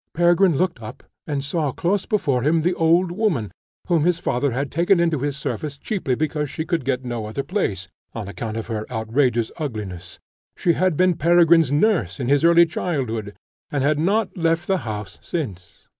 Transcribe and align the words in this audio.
Peregrine 0.15 0.57
looked 0.57 0.81
up 0.81 1.03
and 1.27 1.43
saw 1.45 1.71
close 1.71 2.07
before 2.07 2.41
him 2.41 2.63
the 2.63 2.73
old 2.73 3.11
woman, 3.11 3.51
whom 3.85 4.03
his 4.03 4.17
father 4.17 4.49
had 4.49 4.71
taken 4.71 4.99
into 4.99 5.19
his 5.19 5.37
service 5.37 5.77
chiefly 5.77 6.15
because 6.15 6.49
she 6.49 6.65
could 6.65 6.83
get 6.85 7.05
no 7.05 7.27
other 7.27 7.43
place, 7.43 7.87
on 8.15 8.27
account 8.27 8.57
of 8.57 8.65
her 8.65 8.83
outrageous 8.89 9.51
ugliness: 9.57 10.17
she 10.57 10.73
had 10.73 10.97
been 10.97 11.13
Peregrine's 11.13 11.71
nurse 11.71 12.19
in 12.19 12.29
his 12.29 12.43
early 12.43 12.65
childhood, 12.65 13.35
and 13.69 13.83
had 13.83 13.99
not 13.99 14.35
left 14.35 14.65
the 14.65 14.77
house 14.79 15.19
since. 15.21 15.85